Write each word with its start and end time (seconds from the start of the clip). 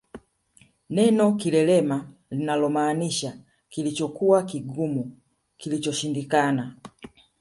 Neno 0.89 1.31
kilelema 1.37 2.13
linalomaanisha 2.29 3.37
kilichokuwa 3.69 4.41
vigumu 4.43 5.17
kilichoshindikana 5.57 6.75